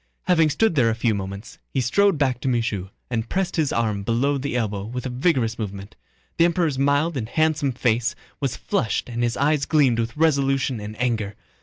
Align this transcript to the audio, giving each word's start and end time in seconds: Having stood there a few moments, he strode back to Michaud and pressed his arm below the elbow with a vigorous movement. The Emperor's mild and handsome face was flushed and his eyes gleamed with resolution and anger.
Having 0.23 0.49
stood 0.49 0.73
there 0.73 0.89
a 0.89 0.95
few 0.95 1.13
moments, 1.13 1.59
he 1.69 1.79
strode 1.79 2.17
back 2.17 2.41
to 2.41 2.47
Michaud 2.47 2.89
and 3.11 3.29
pressed 3.29 3.55
his 3.55 3.71
arm 3.71 4.01
below 4.01 4.39
the 4.39 4.57
elbow 4.57 4.83
with 4.83 5.05
a 5.05 5.09
vigorous 5.11 5.59
movement. 5.59 5.95
The 6.37 6.45
Emperor's 6.45 6.79
mild 6.79 7.15
and 7.15 7.29
handsome 7.29 7.71
face 7.71 8.15
was 8.39 8.55
flushed 8.57 9.09
and 9.09 9.21
his 9.21 9.37
eyes 9.37 9.65
gleamed 9.65 9.99
with 9.99 10.17
resolution 10.17 10.79
and 10.79 10.99
anger. 10.99 11.35